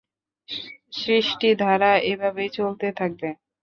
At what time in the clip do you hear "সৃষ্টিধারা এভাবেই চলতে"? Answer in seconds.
0.93-2.87